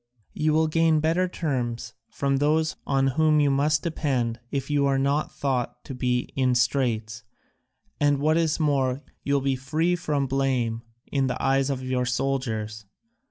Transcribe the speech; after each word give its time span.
You 0.33 0.53
will 0.53 0.65
gain 0.65 0.99
better 0.99 1.27
terms 1.27 1.93
from 2.09 2.37
those 2.37 2.75
on 2.87 3.05
whom 3.05 3.39
you 3.39 3.51
must 3.51 3.83
depend 3.83 4.39
if 4.49 4.67
you 4.67 4.87
are 4.87 4.97
not 4.97 5.31
thought 5.31 5.83
to 5.85 5.93
be 5.93 6.31
in 6.35 6.55
straits, 6.55 7.21
and, 7.99 8.17
what 8.17 8.35
is 8.35 8.59
more, 8.59 9.03
you 9.23 9.35
will 9.35 9.41
be 9.41 9.55
free 9.55 9.95
from 9.95 10.25
blame 10.25 10.81
in 11.11 11.27
the 11.27 11.39
eyes 11.39 11.69
of 11.69 11.83
your 11.83 12.07
soldiers. 12.07 12.85